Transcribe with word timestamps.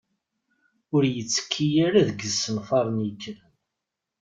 Ur 0.95 1.03
yettekki 1.15 1.67
ara 1.85 2.07
deg 2.07 2.19
yisenfaṛen 2.23 2.97
yekkren. 3.07 3.49